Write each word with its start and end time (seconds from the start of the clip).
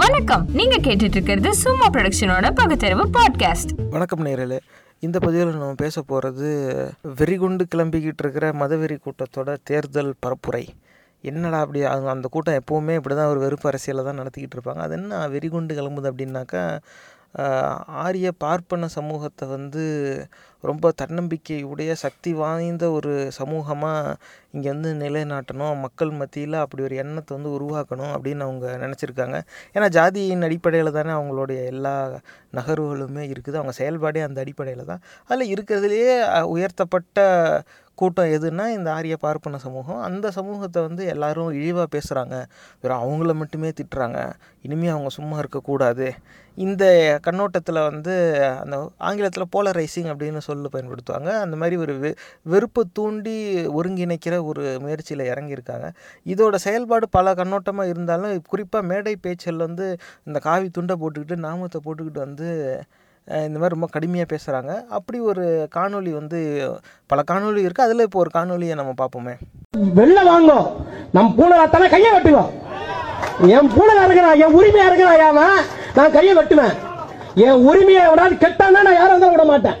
வணக்கம். 0.00 0.44
நீங்க 0.58 0.76
கேட்டுட்டு 0.76 1.16
இருக்கிறது 1.16 1.54
சும்மா 1.54 1.86
ப்ரொடக்ஷனோட 1.88 2.46
பகுத்தறிவு 2.54 3.04
பாட்காஸ்ட் 3.16 3.72
வணக்கம் 3.90 4.22
நேரில் 4.22 4.54
இந்த 4.98 5.18
பதிவில் 5.18 5.50
நம்ம 5.52 5.74
பேச 5.74 6.02
போகிறது 6.02 6.48
வெறிகுண்டு 7.18 7.64
கிளம்பிக்கிட்டு 7.74 8.22
இருக்கிற 8.24 8.52
மதவெறி 8.52 8.96
கூட்டத்தோட 8.98 9.56
தேர்தல் 9.62 10.12
பரப்புரை. 10.26 10.64
என்னடா 11.20 11.60
அப்படி 11.60 11.82
அவங்க 11.84 12.10
அந்த 12.10 12.28
கூட்டம் 12.28 12.60
எப்போவுமே 12.60 12.94
இப்படி 12.94 13.14
தான் 13.14 13.26
ஒரு 13.26 13.40
வெறுப்பு 13.40 13.68
அரசியலை 13.68 14.04
தான் 14.04 14.20
நடத்திக்கிட்டு 14.20 14.58
இருப்பாங்க. 14.58 14.76
அது 14.76 14.94
என்ன 14.94 15.28
வெறிகுண்டு 15.28 15.74
கிளம்புது 15.74 16.10
அப்படின்னாக்கா 16.12 16.64
ஆரிய 17.86 18.30
பார்ப்பன 18.38 18.88
சமூகத்தை 18.88 19.48
வந்து 19.48 19.84
ரொம்ப 20.60 20.92
தன்னம்பிக்கையுடைய 21.02 21.92
சக்தி 21.92 22.32
வாய்ந்த 22.32 22.90
ஒரு 22.90 23.12
சமூகமாக 23.38 24.16
இங்கே 24.52 24.68
வந்து 24.68 24.90
நிலைநாட்டணும் 24.94 25.76
மக்கள் 25.84 26.10
மத்தியில் 26.10 26.56
அப்படி 26.64 26.82
ஒரு 26.82 26.96
எண்ணத்தை 27.02 27.32
வந்து 27.36 27.52
உருவாக்கணும் 27.58 28.12
அப்படின்னு 28.16 28.46
அவங்க 28.48 28.66
நினச்சிருக்காங்க. 28.84 29.38
ஏன்னா 29.74 29.88
ஜாதியின் 29.98 30.46
அடிப்படையில் 30.48 30.96
தானே 30.98 31.12
அவங்களுடைய 31.18 31.60
எல்லா 31.74 31.94
நகர்வுகளுமே 32.58 33.24
இருக்குது. 33.32 33.60
அவங்க 33.60 33.74
செயல்பாடே 33.80 34.22
அந்த 34.28 34.40
அடிப்படையில் 34.44 34.84
தான். 34.84 35.02
அதில் 35.28 35.52
இருக்கிறதுலையே 35.54 36.16
உயர்த்தப்பட்ட 36.56 37.18
கூட்டம் 37.98 38.30
எதுன்னா 38.36 38.64
இந்த 38.76 38.88
ஆரிய 38.92 39.16
பார்ப்பன 39.16 39.58
சமூகம். 39.64 39.98
அந்த 40.00 40.26
சமூகத்தை 40.30 40.82
வந்து 40.82 41.02
எல்லாரும் 41.06 41.50
இழிவாக 41.52 41.88
பேசுகிறாங்க 41.96 42.36
வெறும் 42.82 43.02
அவங்கள 43.04 43.32
மட்டுமே 43.34 43.70
திட்டுறாங்க. 43.80 44.20
இனிமேல் 44.62 44.94
அவங்க 44.94 45.08
சும்மா 45.08 45.36
இருக்கக்கூடாது. 45.38 46.06
இந்த 46.58 46.84
கண்ணோட்டத்தில் 47.22 47.86
வந்து 47.88 48.14
அந்த 48.62 48.76
ஆங்கிலத்தில் 49.08 49.52
போலரைசிங் 49.56 50.08
அப்படின்னு 50.12 50.40
சொல்லு 50.48 50.68
பயன்படுத்துவாங்க. 50.74 51.30
அந்த 51.44 51.56
மாதிரி 51.56 51.76
ஒரு 51.76 51.94
வெ 51.98 52.10
வெறுப்பை 52.52 52.82
தூண்டி 52.92 53.36
ஒருங்கிணைக்கிற 53.78 54.38
ஒரு 54.50 54.62
முயற்சியில் 54.84 55.28
இறங்கியிருக்காங்க. 55.32 55.88
இதோட 56.32 56.56
செயல்பாடு 56.66 57.08
பல 57.18 57.34
கண்ணோட்டமாக 57.40 57.92
இருந்தாலும் 57.92 58.34
குறிப்பாக 58.52 58.88
மேடை 58.90 59.14
பேச்சில் 59.26 59.64
வந்து 59.66 59.86
இந்த 60.28 60.38
காவி 60.48 60.68
துண்டை 60.78 60.96
போட்டுக்கிட்டு 61.02 61.44
நாமத்தை 61.46 61.80
போட்டுக்கிட்டு 61.86 62.26
வந்து 62.26 62.48
இந்த 63.46 63.56
மாதிரி 63.58 63.74
ரொம்ப 63.74 63.88
கடுமையாக 63.94 64.28
பேசுகிறாங்க 64.32 64.72
அப்படி 64.96 65.18
ஒரு 65.30 65.44
காணொளி 65.76 66.12
வந்து 66.20 66.38
பல 67.10 67.20
காணொளி 67.30 67.60
இருக்குது 67.66 67.86
அதில் 67.86 68.06
இப்போ 68.06 68.20
ஒரு 68.22 68.30
காணொலியை 68.36 68.76
நம்ம 68.80 68.94
பார்ப்போமே. 69.02 69.34
வெளில 69.98 70.22
வாங்கும் 70.30 70.66
நம் 71.16 71.34
பூனை 71.36 71.58
தானே 71.74 71.88
கையை 71.94 72.10
வெட்டுவோம். 72.14 72.50
என் 73.56 73.70
பூனை 73.74 73.94
இருக்கிறான் 74.06 74.40
என் 74.44 74.56
உரிமையா 74.60 74.88
இருக்கிறான் 74.90 75.38
நான் 75.98 76.14
கையை 76.16 76.34
வெட்டுவேன். 76.38 76.74
என் 77.46 77.62
உரிமையை 77.68 78.02
விடாது 78.10 78.34
கெட்டான்னா 78.44 78.80
நான் 78.86 78.98
யாரும் 79.00 79.14
இருந்தாலும் 79.14 79.36
விட 79.36 79.44
மாட்டேன். 79.52 79.78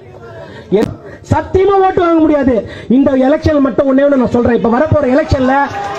சத்தியமா 1.30 1.74
ஓட்டு 1.84 2.00
வாங்க 2.04 2.20
முடியாது. 2.22 2.54
இந்த 2.96 3.10
எலெக்ஷன் 3.26 3.64
மட்டும் 3.66 3.88
ஒண்ணே 3.90 4.06
நான் 4.22 4.34
சொல்றேன். 4.36 4.58
இப்ப 4.58 4.70
வரப்போற 4.76 5.04
எலெக்ஷன்ல 5.14 5.56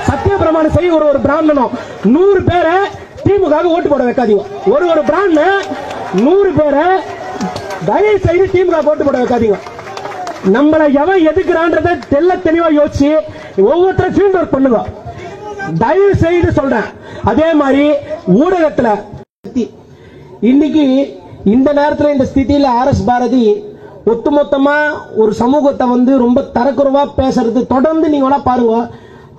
சத்திய 0.08 0.34
பிரமாணம் 0.42 0.76
செய்ய 0.78 0.96
ஒரு 0.98 1.06
ஒரு 1.12 1.20
பிராமணனும் 1.26 1.76
நூறு 2.16 2.42
பேரை 2.50 2.76
திமுக 3.26 3.62
ஓட்டு 3.76 3.90
போட 3.92 4.04
வைக்காதீங்க. 4.08 4.46
ஒரு 4.74 4.86
ஒரு 4.94 5.04
பிராமணன் 5.10 5.62
நூறு 6.26 6.52
பேரை 6.60 6.88
தயவு 7.90 8.18
செய்து 8.26 8.46
திமுக 8.56 8.82
ஓட்டு 8.92 9.08
போட 9.08 9.18
வைக்காதீங்க. 9.22 9.60
நம்மள 10.56 10.84
எவன் 11.02 11.26
எதுக்குறான்றத 11.30 11.98
தெல்ல 12.14 12.32
தெளிவா 12.48 12.70
யோசிச்சு 12.80 13.12
ஒவ்வொருத்தரும் 13.72 14.16
ஃபீல்ட் 14.16 14.38
ஒர்க் 14.40 14.56
பண்ணுங்க. 14.56 14.80
தயவு 15.84 16.14
செய்து 16.24 16.50
சொல்றேன். 16.60 16.88
அதே 17.32 17.50
மாதிரி 17.62 17.86
ஊடகத்துல 18.42 18.90
இன்னைக்கு 20.52 20.86
இந்த 21.54 21.70
நேரத்தில் 21.78 22.14
இந்த 22.16 22.26
ஸ்திதியில 22.32 22.74
ஆர் 22.80 22.92
எஸ் 22.92 23.06
பாரதி 23.10 23.44
ஒட்டுமொத்தமா 24.12 24.76
ஒரு 25.22 25.34
சமூகத்தை 25.42 25.86
வந்து 25.94 26.12
ரொம்ப 26.24 26.40
தரக்குறைவா 26.58 27.04
பேசுறது 27.20 27.62
தொடர்ந்து 27.74 28.10
நீங்க 28.10 28.26
வேணா 28.28 28.40
பாருங்க. 28.50 28.78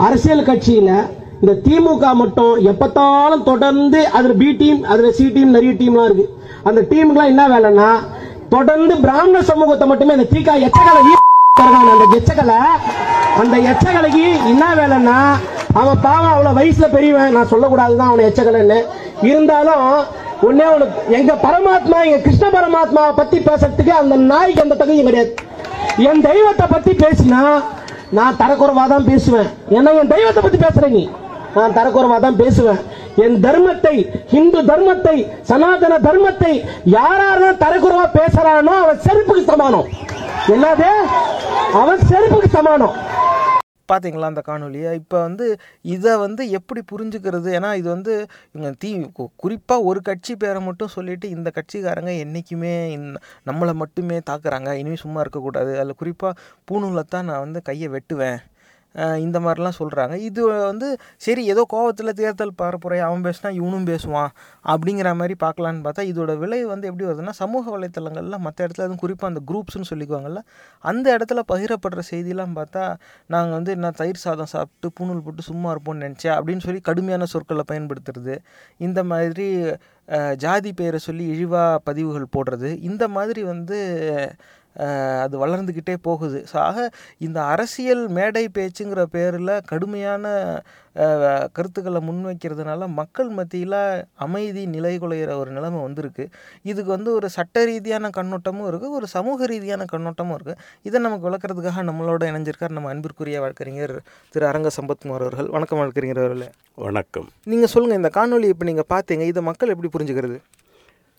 அரசியல் 0.07 0.49
கட்சியில 0.49 0.93
இந்த 1.41 1.55
திமுக 1.67 2.15
மட்டும் 2.21 2.55
எப்பத்தாலும் 2.71 3.45
தொடர்ந்து 3.51 4.01
அதுல 4.19 4.35
பி 4.43 4.49
டீம் 4.61 4.81
அதுல 4.93 5.11
சி 5.19 5.25
டீம் 5.35 5.55
நிறைய 5.57 5.73
டீம்லாம் 5.81 6.09
இருக்கு. 6.09 6.27
அந்த 6.69 6.81
டீமுக்குலாம் 6.91 7.33
என்ன 7.33 7.45
வேலைன்னா 7.55 7.89
தொடர்ந்து 8.55 8.95
பிராமண 9.05 9.43
சமூகத்தை 9.51 9.87
மட்டுமே 9.89 10.17
அந்த 10.17 10.29
தீக்கா 10.35 10.55
எச்சகலை 10.67 11.03
அந்த 11.95 12.07
எச்சகலை 12.19 12.59
அந்த 13.41 13.57
எச்சகலைக்கு 13.71 14.25
என்ன 14.53 14.65
வேலைன்னா 14.81 15.19
அவன் 15.81 16.03
பாவம் 16.03 16.33
அவ்வளவு 16.33 16.59
வயசுல 16.59 16.87
பெரியவன். 16.97 17.35
நான் 17.37 17.53
சொல்லக்கூடாதுதான் 17.53 18.11
அவனை 18.11 18.25
எச்சகலைன்னு. 18.31 18.79
இருந்தாலும் 19.31 19.87
ஒன்னே 20.43 20.67
உனக்கு 20.75 21.13
எங்க 21.19 21.33
பரமாத்மா 21.47 21.99
எங்க 22.07 22.19
கிருஷ்ண 22.19 22.47
பரமாத்மாவை 22.51 23.13
பத்தி 23.17 23.39
பேசுறதுக்கு 23.39 23.93
அந்த 24.01 24.17
நாய்க்கு 24.17 24.63
அந்த 24.63 24.75
தகுதியும் 24.75 25.09
கிடையாது. 25.09 25.35
என் 26.09 26.21
தெய்வத்தை 26.21 26.67
பத்தி 26.67 26.91
பேசினா 26.91 27.41
நான் 28.11 28.37
தரக்குறவா 28.41 28.87
தான் 28.89 29.05
பேசுவேன். 29.05 29.49
ஏன்னா 29.77 29.93
என் 30.01 30.13
தெய்வத்தை 30.15 30.43
பத்தி 30.43 30.59
பேசுற 30.59 30.89
நீ. 30.89 31.09
நான் 31.55 31.77
தரக்குறவா 31.79 32.21
தான் 32.21 32.37
பேசுவேன். 32.37 32.81
என் 33.25 33.37
தர்மத்தை 33.41 33.95
இந்து 34.31 34.61
தர்மத்தை 34.71 35.17
சனாதன 35.51 35.99
தர்மத்தை 36.09 36.53
யாரெல்லாம் 36.85 37.61
தரக்குறவா 37.65 38.07
பேசுறானோ 38.21 38.75
அவன் 38.85 39.03
செருப்புக்கு 39.07 39.45
சமானம். 39.45 39.89
என்னது? 40.47 40.91
அவன் 41.81 42.01
செருப்புக்கு 42.11 42.49
சமானம். 42.49 42.95
பார்த்தீங்களா 43.93 44.31
அந்த 44.33 44.43
காணொலியை 44.47 44.91
இப்போ 45.01 45.17
வந்து 45.21 45.47
இதை 45.95 46.13
வந்து 46.17 46.43
எப்படி 46.51 46.81
புரிஞ்சுக்கிறது? 46.93 47.49
ஏன்னா 47.59 47.71
இது 47.81 47.89
வந்து 47.89 48.15
இவங்க 48.55 48.71
தீ 48.79 48.91
குறிப்பாக 49.37 49.83
ஒரு 49.91 50.03
கட்சி 50.03 50.35
பேரை 50.37 50.63
மட்டும் 50.69 50.95
சொல்லிவிட்டு 50.97 51.29
இந்த 51.37 51.51
கட்சிக்காரங்க 51.59 52.13
என்றைக்குமே 52.25 52.75
நம்மளை 53.51 53.75
மட்டுமே 53.83 54.19
தாக்குறாங்க. 54.31 54.73
இனிமேல் 54.83 55.05
சும்மா 55.05 55.21
இருக்கக்கூடாது. 55.21 55.73
அதில் 55.81 56.01
குறிப்பாக 56.03 56.39
பூணூலை 56.71 57.05
தான் 57.15 57.29
நான் 57.31 57.45
வந்து 57.47 57.63
கையை 57.63 57.89
வெட்டுவேன். 57.89 58.39
இந்த 58.95 59.41
மாதிரிலாம் 59.41 59.79
சொல்கிறாங்க 59.79 60.15
இது 60.15 60.43
வந்து 60.47 60.89
சரி 61.17 61.45
ஏதோ 61.47 61.63
கோவத்தில் 61.73 62.13
தேர்தல் 62.13 62.55
பரப்புரை 62.63 62.99
அவன் 62.99 63.25
பேசினா 63.25 63.51
இவனும் 63.51 63.87
பேசுவான் 63.87 64.31
அப்படிங்கிற 64.65 65.15
மாதிரி 65.15 65.37
பார்க்கலான்னு 65.41 65.85
பார்த்தா 65.87 66.05
இதோட 66.13 66.33
விளைவு 66.37 66.67
வந்து 66.67 66.87
எப்படி 66.87 67.09
வருதுன்னா 67.09 67.35
சமூக 67.35 67.79
வலைத்தளங்களில் 67.79 68.39
மற்ற 68.39 68.59
இடத்துல 68.67 68.87
அதுவும் 68.87 68.97
குறிப்பாக 68.97 69.33
அந்த 69.33 69.43
குரூப்ஸ்னு 69.53 69.91
சொல்லிக்குவாங்கல்ல 69.91 70.43
அந்த 70.85 71.07
இடத்துல 71.17 71.43
பகிரப்படுற 71.53 72.03
செய்திலாம் 72.11 72.57
பார்த்தா 72.57 72.85
நாங்கள் 73.27 73.57
வந்து 73.57 73.73
என்ன 73.73 73.91
தயிர் 73.91 74.17
சாதம் 74.17 74.53
சாப்பிட்டு 74.55 74.91
பூணூல் 74.99 75.25
போட்டு 75.25 75.43
சும்மா 75.43 75.71
இருப்போம்னு 75.75 76.05
நினச்சேன் 76.07 76.37
அப்படின்னு 76.39 76.65
சொல்லி 76.67 76.81
கடுமையான 76.81 77.27
சொற்களை 77.27 77.65
பயன்படுத்துறது. 77.73 78.37
இந்த 78.79 79.01
மாதிரி 79.05 79.49
ஜாதி 80.39 80.73
பெயரை 80.73 80.99
சொல்லி 80.99 81.25
இழிவாக 81.27 81.79
பதிவுகள் 81.85 82.33
போடுறது. 82.37 82.71
இந்த 82.83 83.05
மாதிரி 83.09 83.43
வந்து 83.43 83.79
அது 85.25 85.35
வளர்ந்துக்கிட்டே 85.43 85.97
போகுது. 86.09 86.39
ஸோ 86.53 86.57
ஆக 86.69 86.87
இந்த 87.27 87.39
அரசியல் 87.55 88.03
மேடை 88.19 88.47
பேச்சுங்கிற 88.57 89.03
பேரில் 89.17 89.53
கடுமையான 89.73 90.33
கருத்துக்களை 91.57 92.01
முன்வைக்கிறதுனால 92.09 92.87
மக்கள் 92.99 93.31
மத்தியில் 93.39 93.79
அமைதி 94.25 94.63
நிலைகுலைகிற 94.75 95.31
ஒரு 95.43 95.51
நிலைமை 95.57 95.81
வந்திருக்கு. 95.87 96.25
இதுக்கு 96.71 96.91
வந்து 96.97 97.11
ஒரு 97.19 97.29
சட்ட 97.37 97.65
ரீதியான 97.71 98.11
கண்ணோட்டமும் 98.19 98.69
இருக்குது 98.71 98.97
ஒரு 98.99 99.07
சமூக 99.15 99.47
ரீதியான 99.53 99.87
கண்ணோட்டமும் 99.93 100.37
இருக்குது 100.37 100.61
இதை 100.89 101.01
நமக்கு 101.07 101.29
விளக்குறதுக்காக 101.29 101.85
நம்மளோட 101.91 102.23
இணைஞ்சிருக்கார் 102.33 102.77
நம்ம 102.79 102.91
அன்பிற்குரிய 102.95 103.41
வழக்கறிஞர் 103.45 103.97
திரு 104.35 104.47
அரங்க 104.51 104.71
சம்பத்குமார் 104.79 105.25
அவர்கள். 105.27 105.49
வணக்கம் 105.57 105.81
வழக்கறிஞர் 105.83 106.23
அவர்களே. 106.25 106.51
வணக்கம். 106.87 107.29
நீங்கள் 107.53 107.73
சொல்லுங்கள் 107.75 108.01
இந்த 108.03 108.13
காணொளி 108.19 108.51
இப்போ 108.55 108.67
நீங்கள் 108.71 108.91
பார்த்தீங்க 108.95 109.27
இதை 109.33 109.43
மக்கள் 109.51 109.73
எப்படி 109.75 109.91
புரிஞ்சுக்கிறது? 109.97 110.39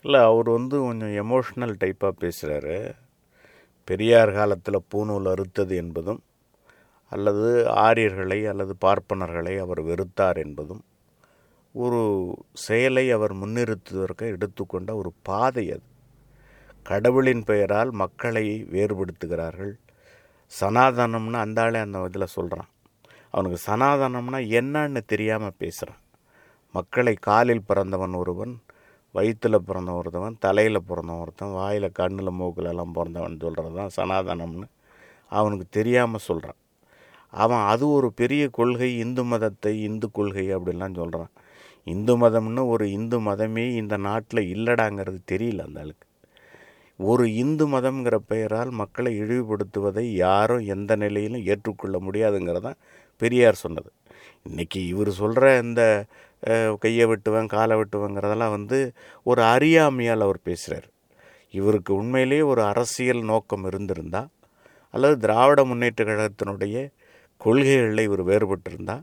இல்லை 0.04 0.22
அவர் 0.30 0.48
வந்து 0.58 0.78
கொஞ்சம் 0.86 1.14
எமோஷ்னல் 1.24 1.74
டைப்பாக 1.82 2.14
பேசுகிறாரு 2.24 2.76
பெரியார் 3.88 4.32
காலத்தில் 4.32 4.86
பூணூல் 4.94 5.28
அறுத்தது 5.32 5.74
என்பதும் 5.76 6.20
அல்லது 7.12 7.48
ஆரியர்களை 7.68 8.38
அல்லது 8.46 8.72
பார்ப்பனர்களை 8.84 9.54
அவர் 9.58 9.80
வெறுத்தார் 9.84 10.38
என்பதும் 10.44 10.82
ஒரு 11.74 12.00
செயலை 12.66 13.10
அவர் 13.10 13.34
முன்னிறுத்துவதற்கு 13.34 14.24
எடுத்துக்கொண்ட 14.34 14.90
ஒரு 14.96 15.10
பாதை 15.22 15.64
அது. 15.72 15.86
கடவுளின் 16.82 17.42
பெயரால் 17.44 17.90
மக்களை 17.92 18.46
வேறுபடுத்துகிறார்கள். 18.72 19.74
சனாதனம்னு 20.52 21.38
அந்த 21.44 21.60
ஆளே 21.62 21.78
அந்த 21.78 22.04
இதில் 22.04 22.34
சொல்கிறான் 22.36 22.70
அவனுக்கு 23.30 23.58
சனாதனம்னா 23.66 24.40
என்னன்னு 24.58 25.00
தெரியாமல் 25.06 25.58
பேசுகிறான் 25.58 26.02
மக்களை 26.74 27.14
காலில் 27.20 27.66
பிறந்தவன் 27.66 28.14
ஒருவன் 28.14 28.54
வயிற்றில் 29.16 29.66
பிறந்த 29.68 29.90
ஒருத்தவன் 29.98 30.36
தலையில் 30.38 30.86
பிறந்த 30.88 31.12
ஒருத்தன் 31.22 31.56
வாயில் 31.58 31.88
கண்ணில் 31.92 32.36
மூக்கில் 32.40 32.70
எல்லாம் 32.72 32.94
பிறந்தவன் 32.98 33.40
சொல்கிறது 33.40 33.72
தான் 33.80 33.94
சனாதனம்னு 33.98 34.68
அவனுக்கு 35.32 35.66
தெரியாமல் 35.70 36.26
சொல்கிறான் 36.28 36.60
அவன் 37.34 37.64
அது 37.72 37.84
ஒரு 37.88 38.08
பெரிய 38.12 38.42
கொள்கை 38.58 38.90
இந்து 39.04 39.22
மதத்தை 39.24 39.72
இந்து 39.88 40.08
கொள்கை 40.10 40.46
அப்படிலாம் 40.56 40.98
சொல்கிறான் 41.00 41.32
இந்து 41.86 42.14
மதம்னு 42.16 42.62
ஒரு 42.66 42.84
இந்து 42.90 43.18
மதமே 43.20 43.64
இந்த 43.80 43.94
நாட்டில் 44.06 44.42
இல்லடாங்கிறது 44.54 45.18
தெரியல 45.32 45.66
அந்த 45.66 45.80
ஆளுக்கு. 45.82 46.06
ஒரு 47.00 47.24
இந்து 47.42 47.64
மதம்ங்கிற 47.74 48.16
பெயரால் 48.32 48.70
மக்களை 48.80 49.10
இழிவுபடுத்துவதை 49.22 50.04
யாரும் 50.24 50.64
எந்த 50.74 50.92
நிலையிலும் 50.96 51.46
ஏற்றுக்கொள்ள 51.52 51.96
முடியாதுங்கிறதான் 52.06 52.78
பெரியார் 53.20 53.62
சொன்னது. 53.64 53.90
இன்றைக்கி 54.48 54.80
இவர் 54.92 55.10
சொல்கிற 55.20 55.46
இந்த 55.66 55.82
கையை 56.78 57.06
வெட்டுவேன் 57.06 57.46
காலை 57.46 57.76
வெட்டுவேங்கிறதெல்லாம் 57.76 58.50
வந்து 58.50 58.78
ஒரு 59.22 59.42
அறியாமையால் 59.42 60.20
அவர் 60.20 60.40
பேசுகிறார் 60.42 60.88
இவருக்கு 61.50 61.94
உண்மையிலேயே 61.94 62.42
ஒரு 62.42 62.62
அரசியல் 62.62 63.22
நோக்கம் 63.24 63.64
இருந்திருந்தா 63.64 64.22
அல்லது 64.94 65.16
திராவிட 65.18 65.64
முன்னேற்ற 65.64 66.04
கழகத்தினுடைய 66.04 66.76
கொள்கைகளில் 67.40 67.98
இவர் 67.98 68.24
வேறுபட்டிருந்தா 68.24 68.96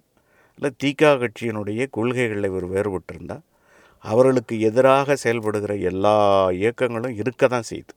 இல்லை 0.60 0.70
தீகா 0.84 1.12
கட்சியினுடைய 1.14 1.88
கொள்கைகளில் 1.90 2.44
இவர் 2.44 2.68
வேறுபட்டிருந்தா 2.68 3.38
அவர்களுக்கு 4.04 4.60
எதிராக 4.60 5.16
செயல்படுகிற 5.16 5.74
எல்லா 5.82 6.16
இயக்கங்களும் 6.52 7.16
இருக்க 7.16 7.48
தான் 7.48 7.70
செய்யுது 7.70 7.94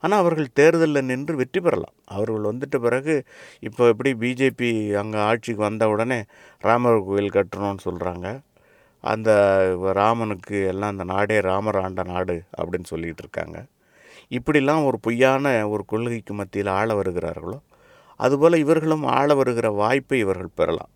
ஆனால் 0.00 0.18
அவர்கள் 0.18 0.48
தேர்தலில் 0.52 1.04
நின்று 1.04 1.36
வெற்றி 1.36 1.60
பெறலாம். 1.60 1.94
அவர்கள் 2.04 2.48
வந்துட்ட 2.50 2.76
பிறகு 2.76 3.14
இப்போ 3.60 3.88
எப்படி 3.88 4.12
பிஜேபி 4.14 4.94
அங்கே 4.94 5.18
ஆட்சிக்கு 5.18 5.62
வந்த 5.62 5.88
உடனே 5.88 6.24
ராமர் 6.62 7.04
கோயில் 7.04 7.30
கட்டணும்னு 7.30 7.84
சொல்கிறாங்க 7.84 8.26
அந்த 9.04 9.30
ராமனுக்கு 10.00 10.56
எல்லாம் 10.72 10.92
அந்த 10.94 11.04
நாடே 11.12 11.36
ராமர் 11.48 11.78
ஆண்ட 11.84 12.02
நாடு 12.12 12.36
அப்படின்னு 12.58 12.90
சொல்லிகிட்டு 12.92 13.22
இருக்காங்க. 13.24 13.58
இப்படிலாம் 14.36 14.86
ஒரு 14.88 14.98
பொய்யான 15.06 15.44
ஒரு 15.74 15.84
கொள்கைக்கு 15.92 16.34
மத்தியில் 16.34 16.72
ஆள 16.78 16.88
வருகிறார்களோ 16.94 17.58
அதுபோல் 18.20 18.62
இவர்களும் 18.64 19.04
ஆள 19.18 19.28
வருகிற 19.34 19.68
வாய்ப்பை 19.82 20.18
இவர்கள் 20.24 20.56
பெறலாம். 20.60 20.92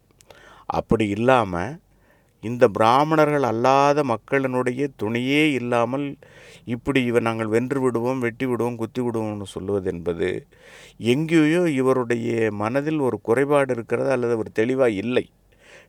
அப்படி 0.79 1.07
இல்லாமல் 1.17 1.73
இந்த 2.43 2.65
பிராமணர்கள் 2.69 3.47
அல்லாத 3.51 3.99
மக்களினுடைய 4.11 4.89
துணையே 5.03 5.43
இல்லாமல் 5.61 6.07
இப்படி 6.75 7.01
இவர் 7.11 7.27
நாங்கள் 7.29 7.53
வென்று 7.55 7.79
விடுவோம் 7.81 8.21
வெட்டி 8.27 8.47
விடுவோம் 8.47 8.77
குத்தி 8.77 9.01
விடுவோம்னு 9.01 9.47
சொல்லுவது 9.55 9.89
என்பது 9.93 10.29
எங்கேயோ 11.15 11.63
இவருடைய 11.81 12.51
மனதில் 12.63 13.01
ஒரு 13.09 13.19
குறைபாடு 13.29 13.73
இருக்கிறது 13.77 14.11
அல்லது 14.11 14.37
ஒரு 14.39 14.53
தெளிவாக 14.53 14.99
இல்லை? 15.03 15.25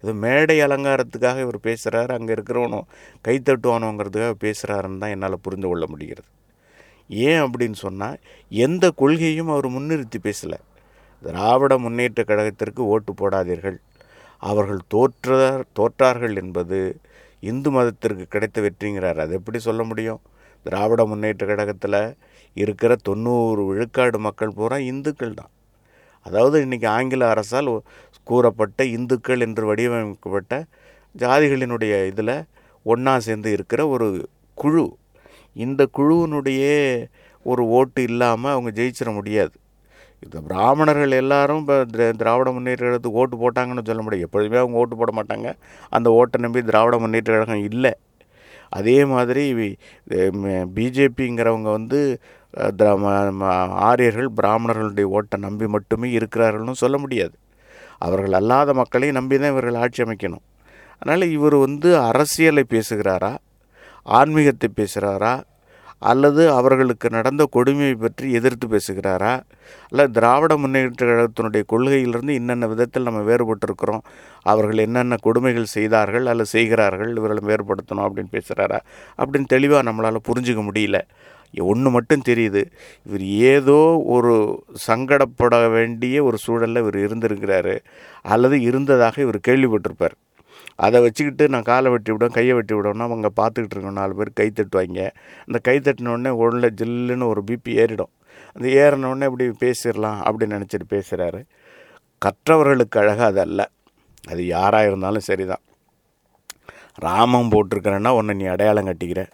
இது 0.05 0.13
மேடை 0.23 0.55
அலங்காரத்துக்காக 0.65 1.37
இவர் 1.43 1.57
பேசுகிறாரு 1.67 2.11
அங்கே 2.15 2.33
இருக்கிறவனும் 2.35 2.87
கைத்தட்டுவானோங்கிறதுக்காக 3.25 4.33
பேசுகிறாருன்னு 4.43 5.01
தான் 5.03 5.13
என்னால் 5.15 5.43
புரிந்து 5.45 5.67
கொள்ள 5.67 5.85
முடிகிறது. 5.93 6.27
ஏன் 7.09 7.41
அப்படின்னு 7.45 7.77
சொன்னால் 7.85 8.19
எந்த 8.51 8.85
கொள்கையும் 9.01 9.49
அவர் 9.53 9.67
முன்னிறுத்தி 9.75 10.19
பேசலை. 10.27 10.59
திராவிட 11.23 11.73
முன்னேற்ற 11.85 12.21
கழகத்திற்கு 12.23 12.81
ஓட்டு 12.93 13.13
போடாதீர்கள். 13.21 13.77
அவர்கள் 14.43 14.81
தோற்றார் 14.93 15.65
தோற்றார்கள் 15.79 16.35
என்பது 16.43 16.79
இந்து 17.49 17.71
மதத்திற்கு 17.71 18.25
கிடைத்த 18.35 18.61
வெற்றிங்கிறார். 18.67 19.19
அது 19.25 19.33
எப்படி 19.39 19.59
சொல்ல 19.67 19.83
முடியும்? 19.83 20.21
திராவிட 20.65 21.01
முன்னேற்ற 21.05 21.43
கழகத்தில் 21.51 22.01
இருக்கிற 22.57 22.91
தொண்ணூறு 23.09 23.63
விழுக்காடு 23.71 24.19
மக்கள் 24.27 24.55
பூரா 24.59 24.77
இந்துக்கள் 24.91 25.37
தான். 25.41 25.51
அதாவது 26.25 26.57
இன்றைக்கி 26.65 26.87
ஆங்கில 26.97 27.27
அரசால் 27.33 27.69
கூறப்பட்ட 28.25 28.85
இந்துக்கள் 28.85 29.39
என்று 29.39 29.65
வடிவமைக்கப்பட்ட 29.65 30.65
ஜாதிகளினுடைய 31.17 32.05
இதில் 32.05 32.43
ஒன்றா 32.83 33.19
சேர்ந்து 33.19 33.51
இருக்கிற 33.51 33.87
ஒரு 33.87 34.29
குழு. 34.53 34.97
இந்த 35.53 35.87
குழுவினுடைய 35.97 37.03
ஒரு 37.43 37.63
ஓட்டு 37.63 38.03
இல்லாமல் 38.03 38.51
அவங்க 38.51 38.81
ஜெயிச்சிட 38.81 39.13
முடியாது. 39.13 39.51
இந்த 40.19 40.41
பிராமணர்கள் 40.41 41.11
எல்லாரும் 41.11 41.59
இப்போ 41.59 41.85
திராவிட 42.17 42.51
முன்னேற்ற 42.51 42.85
கழகத்துக்கு 42.85 43.11
ஓட்டு 43.11 43.37
போட்டாங்கன்னு 43.37 43.85
சொல்ல 43.85 44.01
முடியாது. 44.01 44.21
எப்பொழுதுமே 44.21 44.57
அவங்க 44.57 44.77
ஓட்டு 44.77 44.95
போட 44.95 45.11
மாட்டாங்க. 45.11 45.53
அந்த 45.89 46.11
ஓட்டை 46.11 46.41
நம்பி 46.41 46.61
திராவிட 46.61 46.97
முன்னேற்ற 46.97 47.33
கழகம் 47.33 47.63
இல்லை. 47.63 47.93
அதே 48.69 49.05
மாதிரி 49.05 49.75
பிஜேபிங்கிறவங்க 50.75 51.61
வந்து 51.61 52.19
திரா- 52.57 53.29
ம- 53.37 53.69
ஆரியர்கள் 53.69 54.29
பிராமணர்களுடைய 54.41 55.03
ஓட்டை 55.03 55.39
நம்பி 55.39 55.67
மட்டுமே 55.67 56.17
இருக்கிறார்கள்னு 56.17 56.71
சொல்ல 56.71 56.97
முடியாது. 56.97 57.31
அவர்கள் 57.97 58.33
அல்லாத 58.33 58.73
மக்களையும் 58.73 59.17
நம்பி 59.17 59.39
தான் 59.39 59.49
இவர்கள் 59.49 59.73
ஆட்சி 59.73 60.03
அமைக்கணும். 60.03 60.45
அதனால் 60.99 61.29
இவர் 61.29 61.55
வந்து 61.55 61.97
அரசியலை 61.97 62.65
பேசுகிறாரா? 62.69 63.37
ஆன்மீகத்தை 64.03 64.69
பேசுகிறாரா? 64.75 65.43
அல்லது 65.99 66.51
அவர்களுக்கு 66.51 67.09
நடந்த 67.09 67.45
கொடுமையை 67.51 67.95
பற்றி 67.95 68.31
எதிர்த்து 68.31 68.67
பேசுகிறாரா? 68.67 69.43
அல்ல 69.89 70.07
திராவிட 70.07 70.57
முன்னேற்ற 70.57 71.05
கழகத்தினுடைய 71.05 71.63
கொள்கையிலிருந்து 71.71 72.33
இன்னென்ன 72.39 72.67
விதத்தில் 72.67 73.03
நம்ம 73.03 73.31
வேறுபட்டிருக்கிறோம்? 73.31 73.99
அவர்கள் 74.41 74.77
என்னென்ன 74.77 75.15
கொடுமைகள் 75.21 75.65
செய்தார்கள் 75.65 76.25
அல்லது 76.25 76.45
செய்கிறார்கள்? 76.45 77.15
இவர்களை 77.15 77.55
வேறுபடுத்தணும் 77.55 78.07
அப்படின்னு 78.07 78.37
பேசுகிறாரா? 78.37 78.79
அப்படின்னு 79.17 79.45
தெளிவாக 79.45 79.91
நம்மளால் 79.91 80.27
புரிஞ்சுக்க 80.27 80.63
முடியல. 80.71 81.01
ஒன்று 81.59 81.89
மட்டும் 81.89 82.21
தெரியுது. 82.27 82.65
இவர் 83.05 83.23
ஏதோ 83.23 84.01
ஒரு 84.05 84.63
சங்கடப்பட 84.87 85.71
வேண்டிய 85.71 86.23
ஒரு 86.23 86.37
சூழலில் 86.37 86.75
இவர் 86.75 86.95
இருந்திருக்கிறாரு. 86.95 87.79
அல்லது 88.21 88.61
இருந்ததாக 88.61 89.21
இவர் 89.21 89.39
கேள்விப்பட்டிருப்பார். 89.47 90.15
அதை 90.75 91.01
வச்சுக்கிட்டு 91.01 91.49
நான் 91.49 91.61
காலை 91.61 91.91
வெட்டி 91.91 92.11
விடுவேன் 92.11 92.33
கையை 92.33 92.53
வெட்டி 92.53 92.75
விடுவேன்னா 92.75 92.97
அவங்க 92.97 93.29
பார்த்துக்கிட்டு 93.41 93.71
இருக்கோம் 93.71 93.93
நாலு 93.93 94.15
பேர் 94.15 94.31
கை 94.33 94.51
தட்டுவாங்க. 94.53 95.09
அந்த 95.45 95.59
கை 95.61 95.79
தட்டினோடனே 95.79 96.27
உடனே 96.27 96.67
ஜில்லுன்னு 96.67 97.27
ஒரு 97.27 97.43
பிபி 97.51 97.69
ஏறிடும். 97.69 98.13
அந்த 98.53 98.67
ஏறினோடனே 98.67 99.23
இப்படி 99.23 99.45
பேசிடலாம் 99.45 100.19
அப்படின்னு 100.25 100.63
நினச்சிட்டு 100.63 100.93
பேசுகிறாரு 100.93 101.43
கற்றவர்களுக்கு 102.25 102.99
அழகாக 102.99 103.25
அது 103.25 103.39
அல்ல. 103.39 103.69
அது 104.27 104.45
யாராக 104.45 104.87
இருந்தாலும் 104.87 105.19
சரிதான். 105.19 105.59
ராமம் 107.01 107.49
போட்டிருக்கிறேன்னா 107.51 108.09
உன்னை 108.09 108.35
நீ 108.35 108.45
அடையாளம் 108.45 108.85
கட்டிக்கிற. 108.85 109.27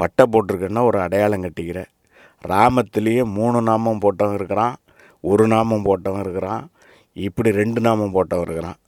பட்டை 0.00 0.24
போட்டிருக்கேன்னா 0.32 0.82
ஒரு 0.90 0.98
அடையாளம் 1.04 1.44
கட்டிக்கிற 1.46 1.80
ராமத்திலேயே 2.44 3.22
மூணு 3.38 3.58
நாமம் 3.70 4.02
போட்டவன் 4.04 4.38
இருக்கிறான் 4.38 4.76
ஒரு 5.30 5.44
நாமம் 5.54 5.86
போட்டவன் 5.88 6.22
இருக்கிறான் 6.24 6.62
இப்படி 7.26 7.50
ரெண்டு 7.60 7.80
நாமம் 7.86 8.14
போட்டவன் 8.14 8.46
இருக்கிறான். 8.46 8.78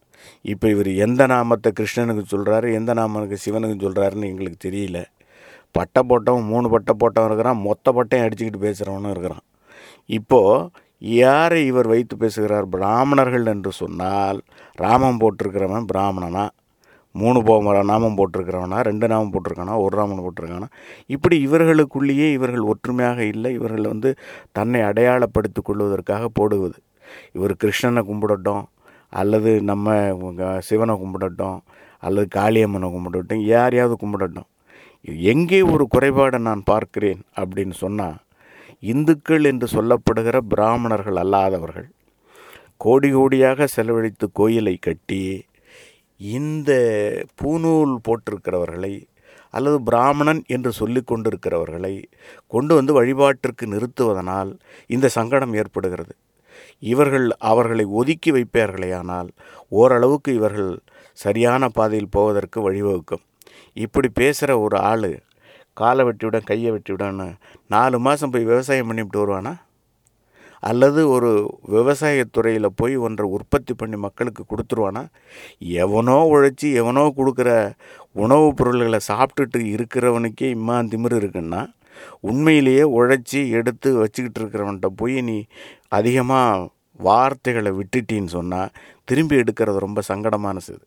இப்போ 0.52 0.66
இவர் 0.74 0.90
எந்த 1.04 1.22
நாமத்தை 1.32 1.70
கிருஷ்ணனுக்கு 1.78 2.22
சொல்கிறாரு 2.32 2.68
எந்த 2.78 2.92
நாமனுக்கு 3.00 3.36
சிவனுக்கு 3.44 3.76
சொல்கிறாருன்னு 3.84 4.30
எங்களுக்கு 4.32 4.58
தெரியல. 4.66 4.98
பட்டை 5.76 6.00
போட்டவன் 6.10 6.48
மூணு 6.52 6.66
பட்டை 6.74 6.94
போட்டவன் 7.02 7.28
இருக்கிறான் 7.30 7.60
மொத்த 7.66 7.92
பட்டையும் 7.96 8.24
அடிச்சுக்கிட்டு 8.26 8.64
பேசுகிறவனும் 8.66 9.14
இருக்கிறான். 9.14 9.44
இப்போது 10.18 10.70
யாரை 11.20 11.60
இவர் 11.70 11.88
வைத்து 11.92 12.14
பேசுகிறார் 12.22 12.66
பிராமணர்கள் 12.74 13.46
என்று 13.52 13.70
சொன்னால் 13.82 14.38
ராமம் 14.82 15.20
போட்டிருக்கிறவன் 15.22 15.88
பிராமணனா? 15.92 16.44
மூணு 17.12 17.42
போ 17.42 17.82
நாமம் 17.82 18.16
போட்டிருக்கிறவனா 18.18 18.80
ரெண்டு 18.80 19.08
நாமம் 19.08 19.32
போட்டிருக்கானா 19.32 19.74
ஒரு 19.80 19.96
நாமம் 19.96 20.22
போட்டிருக்கானா? 20.24 20.68
இப்படி 21.06 21.36
இவர்களுக்குள்ளேயே 21.46 22.32
இவர்கள் 22.32 22.68
ஒற்றுமையாக 22.72 23.24
இல்லை 23.24 23.52
இவர்கள் 23.52 23.86
வந்து 23.86 24.14
தன்னை 24.52 24.80
அடையாளப்படுத்திக் 24.80 25.64
கொள்வதற்காக 25.64 26.28
போடுவது. 26.32 26.78
இவர் 27.32 27.54
கிருஷ்ணனை 27.64 28.02
கும்பிடட்டும் 28.10 28.64
அல்லது 29.08 29.62
நம்ம 29.62 29.96
சிவனை 30.58 30.94
கும்பிடட்டும் 30.94 31.58
அல்லது 31.98 32.28
காளியம்மனை 32.34 32.88
கும்பிடட்டும் 32.94 33.44
யாரையாவது 33.44 33.96
கும்பிடட்டும். 34.02 34.48
எங்கே 35.32 35.62
ஒரு 35.62 35.86
குறைபாடை 35.94 36.38
நான் 36.38 36.62
பார்க்கிறேன் 36.64 37.22
அப்படின்னு 37.36 37.74
சொன்னால் 37.74 38.18
இந்துக்கள் 38.78 39.44
என்று 39.44 39.66
சொல்லப்படுகிற 39.66 40.36
பிராமணர்கள் 40.48 41.14
அல்லாதவர்கள் 41.14 41.88
கோடி 42.76 43.14
கோடியாக 43.14 43.64
செலவழித்து 43.64 44.26
கோயிலை 44.32 44.76
கட்டி 44.80 45.44
இந்த 46.24 46.72
பூநூல் 47.40 47.94
போட்டிருக்கிறவர்களை 48.06 48.92
அல்லது 49.50 49.82
பிராமணன் 49.82 50.42
என்று 50.46 50.72
சொல்லி 50.72 51.00
கொண்டிருக்கிறவர்களை 51.02 52.04
கொண்டு 52.46 52.74
வந்து 52.74 52.92
வழிபாட்டிற்கு 52.98 53.64
நிறுத்துவதனால் 53.64 54.50
இந்த 54.86 55.08
சங்கடம் 55.08 55.54
ஏற்படுகிறது. 55.54 56.14
இவர்கள் 56.78 57.26
அவர்களை 57.38 57.84
ஒதுக்கி 57.84 58.32
வைப்பார்களேயானால் 58.32 59.28
ஓரளவுக்கு 59.68 60.34
இவர்கள் 60.34 60.72
சரியான 61.12 61.68
பாதையில் 61.68 62.14
போவதற்கு 62.16 62.70
வழிவகுக்கும். 62.70 63.24
இப்படி 63.72 64.08
பேசுகிற 64.08 64.58
ஒரு 64.58 64.78
ஆள் 64.78 65.20
காலை 65.72 66.04
வெட்டிவிடன் 66.04 66.48
கையை 66.50 66.70
வெட்டிவிடன்னு 66.72 67.28
நாலு 67.66 67.98
மாதம் 67.98 68.30
போய் 68.30 68.44
விவசாயம் 68.44 68.88
பண்ணிவிட்டு 68.90 69.20
வருவானா? 69.22 69.52
அல்லது 70.62 71.00
ஒரு 71.08 71.30
விவசாயத்துறையில் 71.68 72.76
போய் 72.76 72.94
ஒன்றை 72.96 73.26
உற்பத்தி 73.36 73.72
பண்ணி 73.74 73.96
மக்களுக்கு 73.96 74.42
கொடுத்துருவானா? 74.44 75.02
எவனோ 75.84 76.16
உழைச்சி 76.34 76.68
எவனோ 76.80 77.04
கொடுக்குற 77.18 77.50
உணவுப் 78.24 78.56
பொருள்களை 78.56 79.00
சாப்பிட்டுட்டு 79.10 79.60
இருக்கிறவனுக்கே 79.76 80.48
இம்மா 80.56 80.76
திமிரு 80.92 81.16
இருக்குன்னா 81.22 81.62
உண்மையிலேயே 82.20 82.84
உழைச்சி 82.98 83.40
எடுத்து 83.50 83.88
வச்சுக்கிட்டு 84.02 84.40
இருக்கிறவன்கிட்ட 84.40 84.88
போய் 84.96 85.18
நீ 85.22 85.36
அதிகமாக 85.88 86.68
வார்த்தைகளை 87.00 87.70
விட்டுட்டின்னு 87.78 88.32
சொன்னால் 88.38 88.72
திரும்பி 89.04 89.36
எடுக்கிறது 89.42 89.78
ரொம்ப 89.78 90.00
சங்கடமான 90.10 90.58
இது 90.66 90.84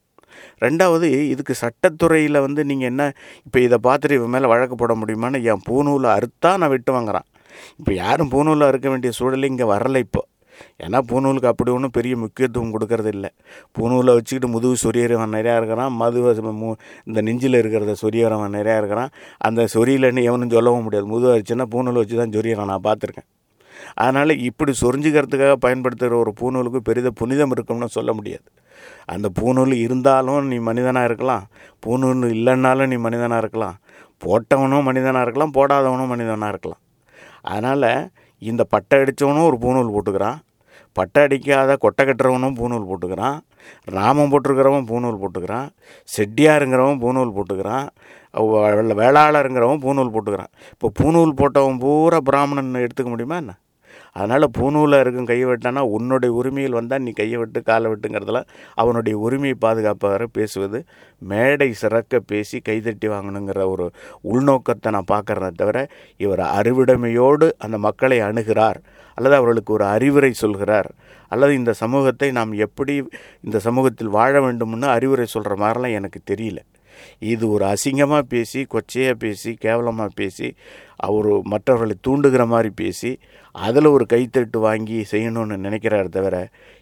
ரெண்டாவது 0.61 1.07
இதுக்கு 1.33 1.53
சட்டத்துறையில் 1.61 2.43
வந்து 2.45 2.61
நீங்கள் 2.65 2.87
என்ன 2.87 3.03
இப்போ 3.45 3.59
இதை 3.59 3.77
பார்த்துட்டு 3.83 4.17
இவன் 4.19 4.29
மேலே 4.29 4.47
வழக்கு 4.47 4.75
போட 4.75 4.93
முடியுமான்னு 4.95 5.39
என் 5.51 5.65
பூநூலை 5.69 6.09
அறுத்தா 6.17 6.51
நான் 6.57 6.73
விட்டு 6.73 6.91
வாங்குறான். 6.93 7.27
இப்போ 7.79 7.93
யாரும் 7.93 8.31
பூநூலில் 8.35 8.67
இருக்க 8.67 8.89
வேண்டிய 8.89 9.11
சூழல் 9.11 9.49
இங்கே 9.51 9.67
வரலை 9.73 10.01
இப்போ. 10.07 10.23
ஏன்னா 10.83 10.99
பூநூலுக்கு 11.09 11.49
அப்படி 11.51 11.71
ஒன்றும் 11.71 11.93
பெரிய 11.97 12.17
முக்கியத்துவம் 12.17 12.73
கொடுக்கறது 12.75 13.09
இல்லை. 13.15 13.29
பூநூலை 13.77 14.11
வச்சுக்கிட்டு 14.17 14.47
முதுகு 14.47 14.75
சொரியறவன் 14.83 15.35
நிறையா 15.37 15.55
இருக்கிறான் 15.55 15.93
மது 16.01 16.19
மு 16.59 16.69
இந்த 17.07 17.21
நெஞ்சில் 17.21 17.59
இருக்கிறத 17.61 17.95
சொரியறவன் 18.03 18.55
நிறையா 18.59 18.77
இருக்கிறான். 18.81 19.11
அந்த 19.47 19.67
சொரியலன்னு 19.73 20.23
எவனும் 20.29 20.53
சொல்லவும் 20.57 20.85
முடியாது. 20.87 21.07
முதுகு 21.13 21.33
அரிச்சுன்னா 21.35 21.67
பூநூல் 21.73 22.01
வச்சு 22.01 22.21
தான் 22.21 22.35
சொரியறான் 22.37 22.71
நான் 22.73 22.85
பார்த்துருக்கேன். 22.89 23.27
அதனால் 24.03 24.33
இப்படி 24.49 24.71
சொரிஞ்சுக்கிறதுக்காக 24.81 25.55
பயன்படுத்துகிற 25.65 26.15
ஒரு 26.23 26.31
பூநூலுக்கு 26.39 26.79
பெரித 26.89 27.09
புனிதம் 27.21 27.53
இருக்கும்னு 27.55 27.87
சொல்ல 27.97 28.13
முடியாது. 28.13 28.47
அந்த 29.13 29.27
பூநூல் 29.39 29.73
இருந்தாலும் 29.85 30.47
நீ 30.47 30.57
மனிதனாக 30.69 31.09
இருக்கலாம். 31.09 31.45
பூநூல் 31.85 32.23
இல்லைன்னாலும் 32.37 32.91
நீ 32.93 32.97
மனிதனாக 33.07 33.43
இருக்கலாம். 33.43 33.77
போட்டவனும் 34.23 34.87
மனிதனாக 34.89 35.25
இருக்கலாம் 35.25 35.55
போடாதவனும் 35.57 36.11
மனிதனாக 36.13 36.53
இருக்கலாம். 36.53 36.81
அதனால் 37.53 37.91
இந்த 38.49 38.61
பட்டை 38.73 38.95
அடித்தவனும் 39.01 39.47
ஒரு 39.49 39.57
பூநூல் 39.63 39.93
போட்டுக்கிறான். 39.95 40.39
பட்டை 40.97 41.21
அடிக்காத 41.25 41.71
கொட்டை 41.83 42.03
கட்டுறவனும் 42.07 42.57
பூநூல் 42.59 42.89
போட்டுக்கிறான். 42.89 43.37
ராமம் 43.95 44.31
போட்டிருக்கிறவன் 44.31 44.87
பூநூல் 44.91 45.21
போட்டுக்கிறான். 45.21 45.67
செட்டியாருங்கிறவன் 46.15 47.01
பூநூல் 47.03 47.35
போட்டுக்கிறான். 47.37 47.87
வேளாளருங்கிறவன் 49.01 49.83
பூநூல் 49.85 50.13
போட்டுக்கிறான். 50.15 50.51
இப்போ 50.75 50.89
பூநூல் 50.99 51.37
போட்டவன் 51.41 51.79
பூரா 51.83 52.19
பிராமணன் 52.29 52.83
எடுத்துக்க 52.85 53.09
முடியுமா 53.13 53.37
என்ன? 53.43 53.53
அதனால் 54.15 54.45
பூநூலில் 54.57 54.99
இருக்கும் 54.99 55.25
கையை 55.25 55.47
வெட்டானா 55.49 55.79
உன்னுடைய 55.79 56.35
உரிமையில் 56.35 56.71
வந்தால் 56.71 57.01
நீ 57.01 57.11
கையை 57.11 57.37
விட்டு 57.37 57.63
காலை 57.63 57.91
விட்டுங்கிறதெல்லாம் 57.91 58.47
அவனுடைய 58.73 59.17
உரிமையை 59.17 59.57
பாதுகாப்பாக 59.59 60.27
பேசுவது. 60.31 60.79
மேடை 61.19 61.73
சிறக்க 61.73 62.19
பேசி 62.19 62.59
கைதட்டி 62.59 63.07
வாங்கணுங்கிற 63.07 63.65
ஒரு 63.67 63.91
உள்நோக்கத்தை 64.33 64.89
நான் 64.89 65.11
பார்க்குறத 65.11 65.49
தவிர 65.55 65.87
இவர் 66.17 66.39
அறிவிடமையோடு 66.39 67.49
அந்த 67.57 67.77
மக்களை 67.77 68.19
அணுகிறார். 68.19 68.79
அல்லது 69.17 69.35
அவர்களுக்கு 69.35 69.73
ஒரு 69.73 69.85
அறிவுரை 69.85 70.33
சொல்கிறார். 70.33 70.89
அல்லது 71.27 71.55
இந்த 71.55 71.73
சமூகத்தை 71.73 72.31
நாம் 72.31 72.51
எப்படி 72.51 72.95
இந்த 73.41 73.59
சமூகத்தில் 73.59 74.07
வாழ 74.07 74.39
வேண்டும்னு 74.39 74.87
அறிவுரை 74.87 75.25
சொல்கிற 75.25 75.55
மாதிரிலாம் 75.55 75.91
எனக்கு 75.91 76.21
தெரியல. 76.31 76.59
இது 77.19 77.49
ஒரு 77.49 77.65
அசிங்கமாக 77.65 78.21
பேசி 78.21 78.65
கொச்சையாக 78.65 79.13
பேசி 79.13 79.53
கேவலமாக 79.55 80.09
பேசி 80.15 80.55
அவர் 80.95 81.41
மற்றவர்களை 81.43 81.95
தூண்டுகிற 82.07 82.45
மாதிரி 82.45 82.69
பேசி 82.75 83.11
அதில் 83.55 83.85
ஒரு 83.85 84.05
கைத்தட்டு 84.05 84.59
வாங்கி 84.59 85.05
செய்யணும்னு 85.11 85.57
நினைக்கிறார் 85.57 86.09
தவிர 86.09 86.35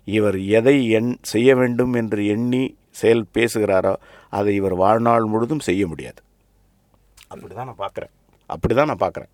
இவர் 0.08 0.40
எதை 0.52 0.90
எண் 0.90 1.18
செய்ய 1.22 1.56
வேண்டும் 1.56 1.94
என்று 1.94 2.26
எண்ணி 2.26 2.64
செயல் 2.92 3.26
பேசுகிறாரோ 3.34 3.94
அதை 4.30 4.56
இவர் 4.56 4.74
வாழ்நாள் 4.74 5.26
முழுதும் 5.26 5.60
செய்ய 5.60 5.88
முடியாது. 5.88 6.20
அப்படி 7.28 7.54
தான் 7.54 7.66
நான் 7.66 7.80
பார்க்குறேன் 7.80 8.12
அப்படி 8.50 8.74
தான் 8.74 8.88
நான் 8.88 8.98
பார்க்குறேன் 8.98 9.32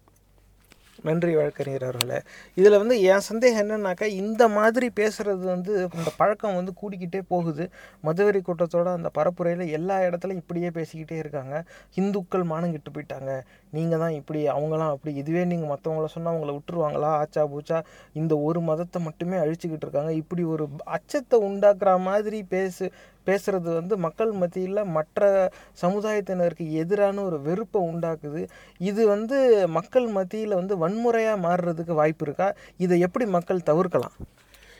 நன்றி 1.03 1.35
வழக்கறிஞர் 1.35 1.83
அவர்களே. 1.83 2.19
இதில் 2.53 2.77
வந்து 2.77 3.01
என் 3.01 3.19
சந்தேகம் 3.19 3.61
என்னன்னாக்கா 3.63 4.07
இந்த 4.21 4.47
மாதிரி 4.47 4.91
பேசுகிறது 4.95 5.43
வந்து 5.55 5.73
இந்த 5.97 6.11
பழக்கம் 6.17 6.55
வந்து 6.55 6.73
கூடிக்கிட்டே 6.81 7.21
போகுது. 7.27 7.69
மதுவரி 8.03 8.41
கூட்டத்தோட 8.47 8.83
அந்த 8.83 9.11
பரப்புரையில் 9.17 9.67
எல்லா 9.67 9.97
இடத்துலையும் 9.99 10.41
இப்படியே 10.43 10.69
பேசிக்கிட்டே 10.69 11.17
இருக்காங்க. 11.17 11.63
இந்துக்கள் 11.95 12.43
மானங்கிட்டு 12.43 12.93
போயிட்டாங்க. 12.95 13.41
நீங்கள் 13.71 13.99
தான் 13.99 14.11
இப்படி 14.11 14.47
அவங்களாம் 14.47 14.93
அப்படி. 14.95 15.15
இதுவே 15.15 15.45
நீங்கள் 15.45 15.71
மற்றவங்கள 15.73 16.05
சொன்னால் 16.05 16.33
அவங்கள 16.33 16.53
விட்டுருவாங்களா? 16.57 17.11
ஆச்சா 17.21 17.47
பூச்சா? 17.47 17.83
இந்த 18.13 18.37
ஒரு 18.37 18.61
மதத்தை 18.61 19.01
மட்டுமே 19.01 19.37
அழிச்சுக்கிட்டு 19.37 19.87
இருக்காங்க. 19.87 20.13
இப்படி 20.13 20.43
ஒரு 20.43 20.67
அச்சத்தை 20.83 21.39
உண்டாக்குற 21.49 21.99
மாதிரி 21.99 22.43
பேசு 22.43 22.91
பேசுகிறது 23.25 23.73
வந்து 23.73 23.97
மக்கள் 23.97 24.31
மத்தியில் 24.31 24.83
மற்ற 24.83 25.51
சமுதாயத்தினருக்கு 25.81 26.71
எதிரான 26.71 27.21
ஒரு 27.21 27.41
வெறுப்பை 27.41 27.81
உண்டாக்குது. 27.81 28.47
இது 28.77 29.07
வந்து 29.07 29.67
மக்கள் 29.67 30.07
மத்தியில் 30.07 30.53
வந்து 30.53 30.77
வன்முறையாக 30.77 31.41
மாறுறதுக்கு 31.47 31.93
வாய்ப்பு 31.93 32.25
இருக்கா? 32.25 32.53
இதை 32.77 32.99
எப்படி 32.99 33.25
மக்கள் 33.25 33.61
தவிர்க்கலாம்? 33.61 34.11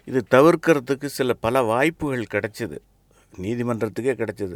இது 0.06 0.26
தவிர்க்கிறதுக்கு 0.32 1.06
சில 1.06 1.34
பல 1.34 1.62
வாய்ப்புகள் 1.62 2.26
கிடைச்சிது. 2.32 2.78
நீதிமன்றத்துக்கே 3.42 4.24
கிடைச்சிது. 4.24 4.56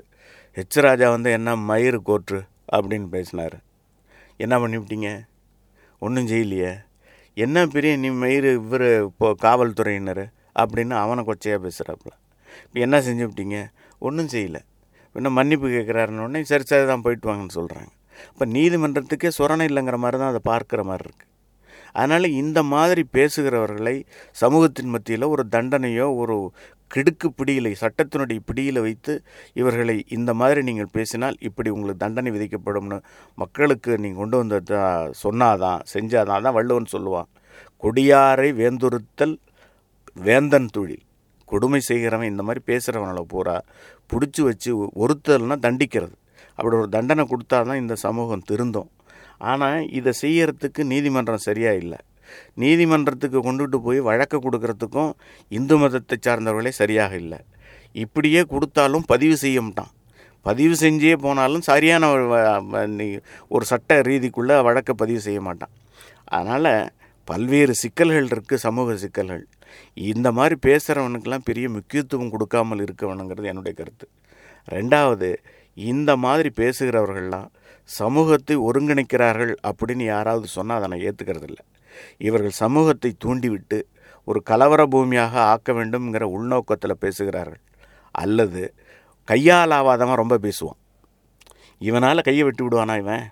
ஹெச் 0.56 0.82
ராஜா 0.82 1.10
வந்து 1.10 1.32
என்ன 1.32 1.56
மயிறு 1.56 1.98
கோற்று 1.98 2.44
அப்படின்னு 2.72 3.08
பேசினார். 3.08 3.58
என்ன 4.38 4.58
பண்ணிவிட்டீங்க? 4.58 5.20
ஒன்றும் 6.00 6.28
செய்யலையே. 6.28 6.74
என்ன 7.36 7.68
பெரிய 7.68 7.98
நீ 7.98 8.10
மயிறு 8.10 8.54
இவர் 8.54 9.04
இப்போ 9.04 9.36
காவல்துறையினர் 9.42 10.32
அப்படின்னு 10.60 10.90
அவனை 10.90 11.24
கொச்சையாக 11.24 11.68
பேசுகிறாப்புல 11.68 12.12
இப்போ 12.66 12.80
என்ன 12.86 13.02
செஞ்சு 13.08 13.26
விட்டீங்க 13.28 13.58
ஒன்றும் 14.08 14.32
செய்யலை. 14.36 14.62
என்ன 15.16 15.30
மன்னிப்பு 15.40 15.68
கேட்குறாருன்னு 15.76 16.24
உடனே 16.26 16.42
சரி 16.52 16.66
சரி 16.72 16.86
தான் 16.92 17.04
போயிட்டு 17.06 17.30
வாங்கன்னு 17.30 17.58
சொல்கிறாங்க 17.60 17.92
இப்போ 18.32 18.46
நீதிமன்றத்துக்கே 18.56 19.30
சுரணை 19.38 19.66
இல்லைங்கிற 19.70 19.98
மாதிரி 20.04 20.18
தான் 20.22 20.32
அதை 20.34 20.42
பார்க்குற 20.52 20.82
மாதிரி 20.90 21.06
இருக்குது 21.10 21.30
அதனால் 21.96 22.28
இந்த 22.42 22.60
மாதிரி 22.74 23.02
பேசுகிறவர்களை 23.16 23.94
சமூகத்தின் 24.42 24.94
மத்தியில் 24.94 25.26
ஒரு 25.34 25.44
தண்டனையோ 25.56 26.08
ஒரு 26.22 26.36
கிடுக்கு 26.92 27.28
பிடியிலை 27.40 27.72
சட்டத்தினுடைய 27.82 28.40
பிடியில் 28.50 28.80
வைத்து 28.86 29.14
இவர்களை 29.62 29.96
இந்த 30.18 30.32
மாதிரி 30.40 30.62
நீங்கள் 30.70 30.92
பேசினால் 30.98 31.38
இப்படி 31.48 31.70
உங்களுக்கு 31.70 32.04
தண்டனை 32.06 32.32
விதிக்கப்படும்னு 32.36 32.98
மக்களுக்கு 33.38 33.92
நீங்கள் 34.04 34.22
கொண்டு 34.22 34.38
வந்து 34.42 34.60
சொன்னாதான் 35.24 35.82
செஞ்சாதான் 35.94 36.46
தான் 36.48 36.58
வள்ளுவன் 36.60 36.94
சொல்லுவான். 36.96 37.30
கொடியாரை 37.84 38.50
வேந்துறுத்தல் 38.62 39.36
வேந்தன் 40.18 40.70
தொழில். 40.76 41.06
கொடுமை 41.54 41.82
செய்கிறவன் 41.90 42.32
இந்த 42.34 42.44
மாதிரி 42.48 42.62
பேசுகிறவனை 42.70 43.24
பூரா 43.34 43.56
பிடிச்சி 44.12 44.42
வச்சு 44.50 44.72
ஒருத்தல்னா 45.04 45.58
தண்டிக்கிறது. 45.66 46.16
அப்படி 46.58 46.76
ஒரு 46.82 46.90
தண்டனை 46.96 47.24
கொடுத்தா 47.32 47.60
தான் 47.70 47.82
இந்த 47.84 47.96
சமூகம் 48.06 48.48
திருந்தும். 48.50 48.90
ஆனால் 49.52 49.80
இதை 50.00 50.12
செய்யறதுக்கு 50.24 50.82
நீதிமன்றம் 50.92 51.46
சரியாக 51.48 51.82
இல்லை. 51.84 52.00
நீதிமன்றத்துக்கு 52.62 53.40
கொண்டுட்டு 53.48 53.78
போய் 53.88 54.00
வழக்கு 54.10 54.38
கொடுக்கறதுக்கும் 54.46 55.12
இந்து 55.58 55.76
மதத்தை 55.82 56.18
சார்ந்தவர்களே 56.28 56.72
சரியாக 56.82 57.14
இல்லை. 57.24 57.40
இப்படியே 58.04 58.42
கொடுத்தாலும் 58.54 59.06
பதிவு 59.12 59.36
செய்ய 59.44 59.60
மாட்டான் 59.66 59.92
பதிவு 60.46 60.76
செஞ்சே 60.84 61.16
போனாலும் 61.26 61.66
சரியான 61.70 62.04
ஒரு 63.54 63.66
சட்ட 63.72 64.00
ரீதிக்குள்ளே 64.08 64.56
வழக்கை 64.68 64.94
பதிவு 65.02 65.22
செய்ய 65.28 65.42
மாட்டான். 65.48 65.74
அதனால் 66.36 66.72
பல்வேறு 67.28 67.74
சிக்கல்கள் 67.82 68.32
இருக்குது 68.34 68.64
சமூக 68.66 68.96
சிக்கல்கள். 69.04 69.44
இந்த 69.94 70.32
மாதிரி 70.32 70.56
பேசுகிறவனுக்கெல்லாம் 70.68 71.48
பெரிய 71.50 71.70
முக்கியத்துவம் 71.70 72.30
கொடுக்காமல் 72.30 72.80
இருக்கவனுங்கிறது 72.80 73.44
என்னுடைய 73.44 73.78
கருத்து. 73.78 74.08
ரெண்டாவது 74.72 75.30
இந்த 75.74 76.12
மாதிரி 76.16 76.50
பேசுகிறவர்கள்லாம் 76.56 77.50
சமூகத்தை 77.84 78.56
ஒருங்கிணைக்கிறார்கள் 78.58 79.56
அப்படின்னு 79.70 80.04
யாராவது 80.04 80.48
சொன்னால் 80.48 80.78
அதை 80.78 80.88
நான் 80.90 81.06
ஏற்றுக்கிறதில்ல 81.08 81.62
இவர்கள் 82.18 82.52
சமூகத்தை 82.52 83.10
தூண்டிவிட்டு 83.18 83.88
ஒரு 84.26 84.40
கலவர 84.50 84.82
பூமியாக 84.86 85.34
ஆக்க 85.52 85.74
வேண்டும்ங்கிற 85.74 86.26
உள்நோக்கத்தில் 86.36 87.02
பேசுகிறார்கள். 87.04 87.62
அல்லது 88.12 88.62
கையால் 89.24 89.70
ஆவாதவன் 89.70 90.22
ரொம்ப 90.22 90.38
பேசுவான். 90.38 90.80
இவனால் 91.82 92.22
கையை 92.22 92.44
விட்டு 92.44 92.64
விடுவானா 92.66 92.98
இவன்? 92.98 93.26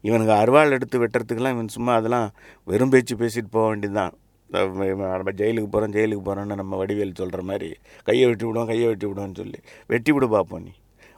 இவனுக்கு 0.00 0.32
அருவாள் 0.32 0.70
எடுத்து 0.70 0.96
வெட்டுறதுக்கெல்லாம் 1.02 1.56
இவன் 1.56 1.68
சும்மா 1.68 1.94
அதெல்லாம் 1.94 2.28
வெறும் 2.64 2.88
பேச்சு 2.88 3.16
பேசிட்டு 3.16 3.50
போக 3.50 3.66
வேண்டியதுதான். 3.68 4.14
நம்ம 4.50 4.84
ஜெயிலுக்கு 5.30 5.66
போகிறோம் 5.66 5.92
ஜெயிலுக்கு 5.92 6.26
போகிறோன்னு 6.28 6.54
நம்ம 6.54 6.84
வடிவேல் 6.84 7.14
சொல்கிற 7.14 7.42
மாதிரி 7.42 7.74
கையை 8.04 8.26
வெட்டி 8.26 8.44
விடுவோம் 8.44 8.68
கையை 8.68 8.86
வெட்டி 8.86 9.06
விடுவோம்னு 9.06 9.34
சொல்லி. 9.34 9.58
வெட்டி 9.86 10.12
விடு 10.12 10.28
பார்ப்போம் 10.28 10.62
நீ. 10.62 10.68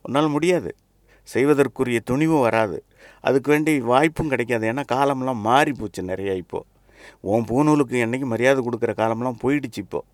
உன்னால் 0.02 0.28
முடியாது. 0.28 0.75
செய்வதற்குரிய 1.22 2.00
துணிவும் 2.00 2.40
வராது. 2.40 2.84
அதுக்கு 3.20 3.50
வேண்டி 3.50 3.80
வாய்ப்பும் 3.80 4.28
கிடைக்காது. 4.28 4.72
ஏன்னா 4.72 4.82
காலம்லாம் 4.92 5.34
மாறி 5.34 5.72
போச்சு 5.72 6.02
நிறையா 6.02 6.37
இப்போது 6.37 6.64
உன் 7.20 7.44
பூநூலுக்கு 7.44 7.96
என்னைக்கு 8.04 8.25
மரியாதை 8.25 8.64
கொடுக்குற 8.66 8.90
காலம்லாம் 8.90 9.40
போயிடுச்சு 9.42 9.76
இப்போது 9.76 10.04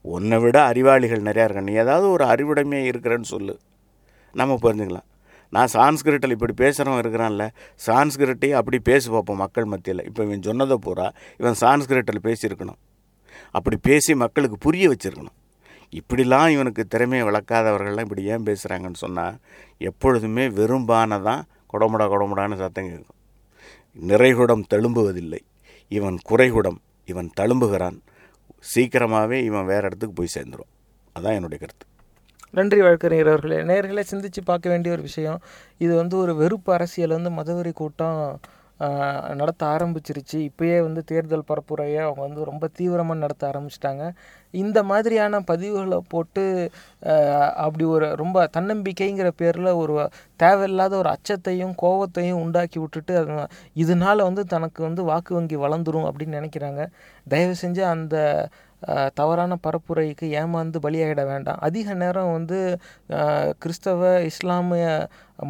உன்னை 0.00 0.38
விட 0.38 0.62
அறிவாளிகள் 0.62 1.22
நிறையா 1.22 1.44
இருக்க 1.44 1.60
நீ 1.60 1.72
ஏதாவது 1.72 2.10
ஒரு 2.10 2.24
அறிவுடைமையாக 2.24 2.98
இருக்கிறேன்னு 2.98 3.22
சொல்லு. 3.22 3.58
நம்ம 4.32 4.58
புரிஞ்சுக்கலாம். 4.62 5.08
நான் 5.54 5.70
சான்ஸ்கிரிட்டில் 5.72 6.34
இப்படி 6.36 6.54
பேசுகிறவன் 6.62 7.00
இருக்கிறான்ல 7.02 7.44
சான்ஸ்கிரிட்டை 7.86 8.50
அப்படி 8.50 8.78
பேசி 8.78 9.10
பார்ப்போம் 9.10 9.40
மக்கள் 9.44 9.64
மத்தியில். 9.64 10.04
இப்போ 10.04 10.24
இவன் 10.24 10.46
சொன்னதை 10.48 10.76
பூரா 10.86 11.06
இவன் 11.40 11.58
சான்ஸ்கிரிட்டில் 11.60 12.24
பேசியிருக்கணும். 12.28 12.78
அப்படி 13.50 13.76
பேசி 13.88 14.14
மக்களுக்கு 14.14 14.58
புரிய 14.58 14.86
வச்சுருக்கணும். 14.92 15.36
இப்படிலாம் 15.98 16.48
இவனுக்கு 16.48 16.84
திறமையை 16.84 17.24
வளர்க்காதவர்கள்லாம் 17.28 18.06
இப்படி 18.08 18.24
ஏன் 18.34 18.46
பேசுகிறாங்கன்னு 18.48 19.02
சொன்னால் 19.04 19.36
எப்பொழுதுமே 19.78 20.46
வெறும்பான 20.48 21.20
தான் 21.28 21.42
குடமுடா 21.72 22.06
கொடமுடான்னு 22.12 22.56
சத்தம் 22.56 22.88
கேட்கும். 22.90 23.18
நிறைகுடம் 24.10 24.64
தழும்புவதில்லை. 24.74 25.42
இவன் 25.88 26.18
குறைகுடம் 26.30 26.78
இவன் 27.04 27.30
தழும்புகிறான். 27.40 27.98
சீக்கிரமாகவே 28.74 29.38
இவன் 29.44 29.68
வேறு 29.72 29.86
இடத்துக்கு 29.88 30.16
போய் 30.18 30.34
சேர்ந்துடும் 30.36 30.72
அதான் 31.16 31.36
என்னுடைய 31.38 31.58
கருத்து. 31.64 31.86
நன்றி 32.56 32.78
வழக்கறிஞர் 32.80 33.46
நேர்களை 33.70 34.02
சிந்தித்து 34.10 34.40
பார்க்க 34.50 34.66
வேண்டிய 34.72 34.90
ஒரு 34.96 35.02
விஷயம் 35.08 35.40
இது 35.84 35.92
வந்து 35.94 36.14
ஒரு 36.24 36.32
வெறுப்பு 36.36 36.70
அரசியல் 36.76 37.14
வந்து 37.18 37.30
மதவெறி 37.38 37.72
கூட்டம் 37.80 38.20
நடத்த 39.40 39.62
ஆரம்பிச்சிருச்சு. 39.74 40.38
இப்போயே 40.48 40.78
வந்து 40.86 41.02
தேர்தல் 41.10 41.44
பரப்புரையை 41.50 42.00
அவங்க 42.06 42.20
வந்து 42.26 42.40
ரொம்ப 42.44 42.64
தீவிரமாக 42.78 43.20
நடத்த 43.22 43.42
ஆரம்பிச்சிட்டாங்க. 43.50 44.02
இந்த 44.54 44.78
மாதிரியான 44.90 45.40
பதிவுகளை 45.50 45.98
போட்டு 46.12 46.44
அப்படி 47.66 47.84
ஒரு 47.94 48.08
ரொம்ப 48.22 48.46
தன்னம்பிக்கைங்கிற 48.56 49.30
பேரில் 49.42 49.70
ஒரு 49.82 49.94
தேவையில்லாத 50.42 50.94
ஒரு 51.02 51.10
அச்சத்தையும் 51.16 51.74
கோவத்தையும் 51.84 52.42
உண்டாக்கி 52.44 52.78
விட்டுட்டு 52.82 53.14
அது 53.22 53.46
இதனால 53.84 54.16
வந்து 54.28 54.44
தனக்கு 54.54 54.82
வந்து 54.88 55.04
வாக்கு 55.10 55.34
வங்கி 55.38 55.58
வளர்ந்துரும் 55.64 56.08
அப்படின்னு 56.10 56.38
நினைக்கிறாங்க. 56.40 56.82
தயவு 57.26 57.56
செஞ்சு 57.64 57.84
அந்த 57.94 58.16
தவறான 59.18 59.58
பரப்புரைக்கு 59.66 60.26
ஏமாந்து 60.40 60.78
பலியாகிட 60.86 61.22
வேண்டாம். 61.30 61.60
அதிக 61.68 61.94
நேரம் 62.02 62.34
வந்து 62.38 62.58
கிறிஸ்தவ 63.62 64.10
இஸ்லாமிய 64.30 64.84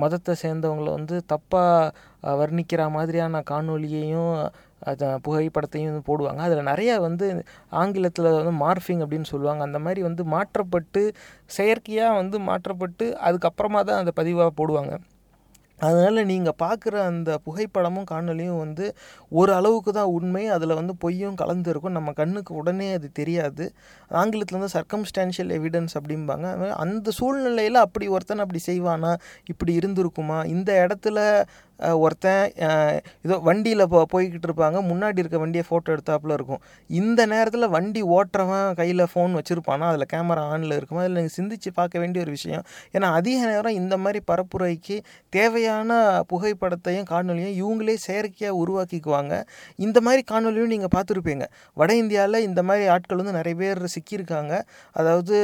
மதத்தை 0.03 0.35
சேர்ந்தவங்களை 0.45 0.93
வந்து 0.99 1.17
தப்பாக 1.33 2.37
வர்ணிக்கிற 2.41 2.85
மாதிரியான 2.97 3.43
காணொலியையும் 3.51 4.33
அது 4.91 5.07
புகைப்படத்தையும் 5.27 5.91
வந்து 5.91 6.07
போடுவாங்க. 6.09 6.41
அதில் 6.47 6.69
நிறையா 6.71 6.95
வந்து 7.09 7.27
ஆங்கிலத்தில் 7.83 8.31
வந்து 8.39 8.55
மார்ஃபிங் 8.65 9.03
அப்படின்னு 9.05 9.29
சொல்லுவாங்க. 9.33 9.63
அந்த 9.69 9.79
மாதிரி 9.87 10.01
வந்து 10.09 10.25
மாற்றப்பட்டு 10.35 11.03
செயற்கையாக 11.59 12.19
வந்து 12.21 12.39
மாற்றப்பட்டு 12.49 13.07
அதுக்கப்புறமா 13.29 13.83
தான் 13.91 14.03
அந்த 14.03 14.15
பதிவாக 14.21 14.51
போடுவாங்க. 14.61 14.95
அதனால் 15.79 16.25
நீங்கள் 16.25 16.59
பார்க்குற 16.63 16.95
அந்த 17.11 17.39
புகைப்படமும் 17.47 18.07
காணொலியும் 18.11 18.59
வந்து 18.59 18.97
ஒரு 19.29 19.53
அளவுக்கு 19.53 19.93
தான் 19.93 20.05
உண்மை. 20.05 20.49
அதில் 20.49 20.75
வந்து 20.75 20.97
பொய்யும் 20.97 21.35
கலந்து 21.35 21.71
இருக்கும். 21.71 21.93
நம்ம 21.93 22.13
கண்ணுக்கு 22.13 22.55
உடனே 22.55 22.93
அது 22.93 23.11
தெரியாது. 23.13 23.73
ஆங்கிலத்தில் 24.09 24.59
வந்து 24.59 24.75
சர்க்கம்ஸ்டான்ஷியல் 24.79 25.53
எவிடன்ஸ் 25.59 25.95
அப்படிம்பாங்க. 26.01 26.71
அந்த 26.71 27.11
சூழ்நிலையில் 27.11 27.75
அப்படி 27.75 28.09
ஒருத்தன் 28.09 28.39
அப்படி 28.39 28.63
செய்வானா? 28.67 29.17
இப்படி 29.47 29.79
இருந்திருக்குமா? 29.79 30.47
இந்த 30.47 30.87
இடத்துல 30.87 31.45
ஒருத்தன் 32.05 32.45
ஏதோ 33.27 33.37
வண்டியில் 33.49 33.85
போ 33.93 33.99
போய்கிட்டு 34.13 34.47
இருப்பாங்க. 34.49 34.79
முன்னாடி 34.91 35.19
இருக்க 35.23 35.39
வண்டியை 35.43 35.65
ஃபோட்டோ 35.69 35.89
எடுத்தாப்புல 35.95 36.37
இருக்கும். 36.39 36.61
இந்த 37.01 37.21
நேரத்தில் 37.33 37.67
வண்டி 37.75 38.03
ஓட்டுறவன் 38.17 38.69
கையில் 38.79 39.03
ஃபோன் 39.13 39.33
வச்சுருப்பானா? 39.39 39.87
அதில் 39.93 40.09
கேமரா 40.13 40.45
ஆனில் 40.53 40.77
இருக்குமா? 40.79 41.03
அதில் 41.05 41.19
நீங்கள் 41.21 41.37
சிந்திச்சு 41.39 41.73
பார்க்க 41.81 42.03
வேண்டிய 42.03 42.25
ஒரு 42.27 42.33
விஷயம். 42.37 42.65
ஏன்னா 42.95 43.11
அதிக 43.19 43.41
நேரம் 43.53 43.77
இந்த 43.81 43.97
மாதிரி 44.05 44.21
பரப்புரைக்கு 44.31 44.97
தேவையான 45.37 45.99
புகைப்படத்தையும் 46.33 47.09
காணொலியும் 47.13 47.55
இவங்களே 47.61 47.97
செயற்கையாக 48.07 48.61
உருவாக்கிக்குவாங்க. 48.63 49.35
இந்த 49.87 49.99
மாதிரி 50.07 50.25
காணொலியும் 50.33 50.73
நீங்கள் 50.75 50.95
பார்த்துருப்பீங்க. 50.97 51.45
வட 51.81 51.91
இந்தியாவில் 52.03 52.41
இந்த 52.49 52.61
மாதிரி 52.71 52.87
ஆட்கள் 52.95 53.21
வந்து 53.23 53.37
நிறைய 53.39 53.57
பேர் 53.63 53.83
சிக்கியிருக்காங்க. 53.97 54.55
அதாவது 55.01 55.37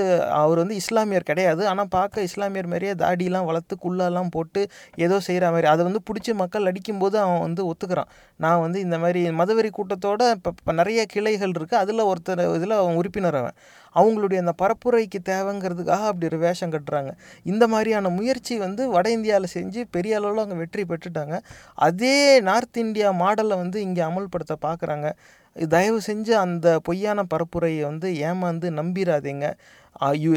அவர் 0.43 0.63
வந்து 0.63 0.79
இஸ்லாமியர் 0.83 1.29
கிடையாது. 1.33 1.63
ஆனால் 1.73 1.93
பார்க்க 1.99 2.29
இஸ்லாமியர் 2.31 2.71
மாதிரியே 2.73 2.97
தாடிலாம் 3.05 3.49
வளர்த்து 3.51 3.75
குள்ளெல்லாம் 3.85 4.33
போட்டு 4.39 4.61
ஏதோ 5.07 5.19
செய்கிற 5.29 5.45
மாதிரி. 5.55 5.69
அதை 5.75 5.83
வந்து 5.89 6.03
பிடிச்சி 6.09 6.22
மக்கள் 6.31 6.67
அடிக்கும்போது 6.67 7.19
அவன் 7.19 7.41
வந்து 7.41 7.63
ஒத்துக்கிறான். 7.71 8.11
நான் 8.37 8.61
வந்து 8.61 8.81
இந்த 8.81 8.99
மாதிரி 8.99 9.31
மதவெறி 9.31 9.71
கூட்டத்தோட 9.79 10.31
இப்போ 10.31 10.51
இப்போ 10.59 10.73
நிறைய 10.73 11.07
கிளைகள் 11.15 11.55
இருக்குது 11.59 11.81
அதில் 11.83 12.03
ஒருத்தர் 12.11 12.55
இதில் 12.57 12.71
அவன் 12.71 12.95
உறுப்பினர் 12.95 13.35
அவன். 13.35 13.57
அவங்களுடைய 13.95 14.39
அந்த 14.45 14.55
பரப்புரைக்கு 14.63 15.19
தேவைங்கிறதுக்காக 15.31 16.09
அப்படி 16.11 16.27
ஒரு 16.27 16.39
வேஷம் 16.39 16.73
கட்டுறாங்க. 16.73 17.11
இந்த 17.43 17.69
மாதிரியான 17.69 18.09
முயற்சி 18.09 18.57
வந்து 18.57 18.89
வட 18.89 19.11
இந்தியாவில் 19.11 19.55
செஞ்சு 19.55 19.85
பெரிய 19.91 20.17
அளவில் 20.17 20.39
அவங்க 20.39 20.55
வெற்றி 20.55 20.85
பெற்றுட்டாங்க. 20.85 21.37
அதே 21.75 22.41
நார்த் 22.41 22.77
இந்தியா 22.77 23.11
மாடலை 23.13 23.57
வந்து 23.57 23.81
இங்கே 23.83 24.03
அமல்படுத்த 24.03 24.57
பார்க்குறாங்க 24.69 25.09
தயவு 25.57 26.01
செஞ்சு 26.07 26.33
அந்த 26.33 26.81
பொய்யான 26.83 27.23
பரப்புரையை 27.35 27.83
வந்து 27.83 28.09
ஏமாந்து 28.09 28.69
நம்பிடாதீங்க 28.71 29.47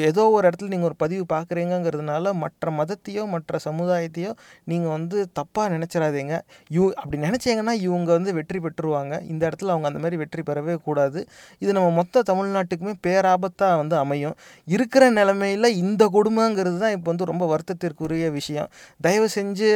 ஏதோ 0.10 0.24
ஒரு 0.36 0.44
இடத்துல 0.48 0.70
நீங்கள் 0.74 0.90
ஒரு 0.90 0.98
பதிவு 1.04 1.24
பார்க்குறீங்கங்கிறதுனால 1.34 2.34
மற்ற 2.44 2.72
மதத்தையோ 2.80 3.24
மற்ற 3.34 3.60
சமுதாயத்தையோ 3.68 4.32
நீங்கள் 4.72 4.94
வந்து 4.96 5.18
தப்பாக 5.40 5.68
நினச்சிடாதீங்க 5.76 6.36
யூ 6.76 6.84
அப்படி 7.02 7.18
நினச்சிங்கன்னா 7.28 7.74
இவங்க 7.88 8.10
வந்து 8.18 8.32
வெற்றி 8.40 8.60
பெற்றுருவாங்க. 8.66 9.14
இந்த 9.32 9.42
இடத்துல 9.50 9.74
அவங்க 9.74 9.88
அந்த 9.92 10.00
மாதிரி 10.04 10.18
வெற்றி 10.24 10.44
பெறவே 10.50 10.76
கூடாது. 10.88 11.20
இது 11.64 11.72
நம்ம 11.78 11.90
மொத்த 12.00 12.24
தமிழ்நாட்டுக்குமே 12.32 12.94
பேராபத்தாக 13.08 13.78
வந்து 13.82 13.96
அமையும். 14.04 14.36
இருக்கிற 14.76 15.04
நிலமையில் 15.20 15.70
இந்த 15.84 16.04
கொடுமைங்கிறது 16.16 16.78
தான் 16.84 16.96
இப்போ 16.98 17.10
வந்து 17.12 17.30
ரொம்ப 17.32 17.46
வருத்தத்திற்குரிய 17.54 18.26
விஷயம். 18.40 18.70
தயவு 19.08 19.30
செஞ்சு 19.38 19.70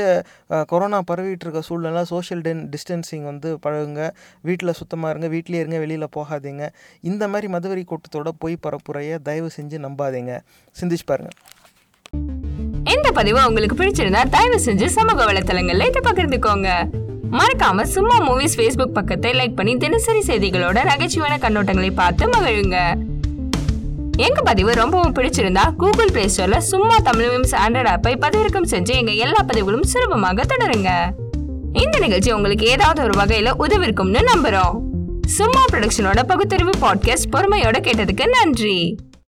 கொரோனா 0.74 1.02
பரவிட்டு 1.12 1.46
இருக்க 1.48 1.62
சூழ்நிலை 1.70 2.04
சோஷியல் 2.14 2.44
டென் 2.48 2.64
டிஸ்டன்சிங் 2.74 3.26
வந்து 3.32 3.50
பழகுங்க. 3.66 4.04
வீட்டில் 4.50 4.78
சுத்தமாக 4.82 5.12
இருங்க 5.14 5.28
வீட்டிலே 5.36 5.62
இருங்க 5.64 5.80
வெளியில் 5.86 6.14
போகாதீங்க. 6.18 6.64
இந்த 7.12 7.24
மாதிரி 7.34 7.50
மதுவரி 7.58 7.84
கூட்டத்தோட 7.92 8.30
போய் 8.44 8.56
பரப்புரையை 8.68 9.18
தயவு 9.30 9.50
செஞ்சு 9.58 9.69
நம்பாதீங்க. 9.78 10.40
சிந்திச்சு 10.82 11.06
பாருங்க. 11.06 11.32
இந்த 12.96 13.12
பதிவு 13.12 13.48
உங்களுக்கு 13.48 13.76
பிடிச்சிருந்தா 13.76 14.30
தயவு 14.30 14.62
செஞ்சு 14.66 14.86
சமூக 14.86 15.26
வலைத்தளங்கள்ல 15.26 15.88
இதை 15.88 16.12
பகிர்ந்துக்கோங்க. 16.12 16.70
மறக்காம 17.32 17.82
சும்மா 17.82 18.32
மூவிஸ் 18.32 18.50
ஃபேஸ்புக் 18.56 18.94
பக்கத்தை 18.94 19.32
லைக் 19.32 19.56
பண்ணி 19.56 19.78
தினசரி 19.78 20.20
செய்திகளோட 20.20 20.84
நகைச்சுவையான 20.84 21.38
கண்ணோட்டங்களை 21.38 21.92
பார்த்து 21.92 22.28
மகிழுங்க. 22.28 22.94
எங்க 24.18 24.42
பதிவு 24.42 24.72
ரொம்பவும் 24.72 25.14
பிடிச்சிருந்தா 25.14 25.76
கூகுள் 25.76 26.10
பிளே 26.12 26.30
ஸ்டோர்ல 26.38 26.58
சும்மா 26.58 26.98
தமிழ் 26.98 27.28
மீம்ஸ் 27.28 27.56
ஆண்ட்ராய்ட் 27.68 27.96
ஆப்பை 27.96 28.16
பதிவிறக்கம் 28.20 28.70
செஞ்சு 28.70 28.96
எங்க 28.96 29.12
எல்லா 29.12 29.42
பதிவுகளும் 29.42 29.84
சுலபமாக 29.84 30.44
தொடருங்க. 30.44 31.10
இந்த 31.74 32.00
நிகழ்ச்சி 32.00 32.32
உங்களுக்கு 32.32 32.66
ஏதாவது 32.66 33.04
ஒரு 33.04 33.20
வகையில 33.20 33.54
உதவிருக்கும்னு 33.60 34.26
நம்புறோம். 34.36 34.82
சும்மா 35.26 35.66
ப்ரொடக்ஷனோட 35.72 36.24
பகுத்தறிவு 36.24 36.72
பாட்காஸ்ட் 36.82 37.32
பொறுமையோட 37.32 37.80
கேட்டதுக்கு 37.80 38.28
நன்றி. 38.28 38.98